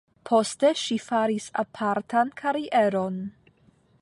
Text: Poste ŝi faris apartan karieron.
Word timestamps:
Poste 0.27 0.71
ŝi 0.83 0.97
faris 1.03 1.47
apartan 1.65 2.35
karieron. 2.43 3.23